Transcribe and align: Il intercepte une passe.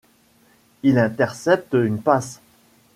Il 0.81 0.97
intercepte 0.97 1.75
une 1.75 2.01
passe. 2.01 2.41